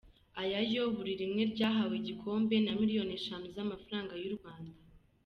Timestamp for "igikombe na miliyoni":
2.01-3.11